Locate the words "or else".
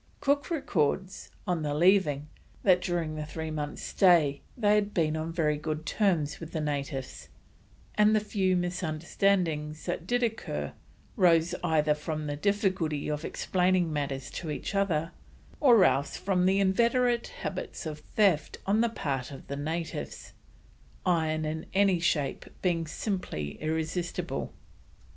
15.59-16.17